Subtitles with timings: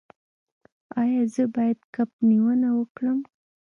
[1.01, 3.19] ایا زه باید کب نیونه وکړم؟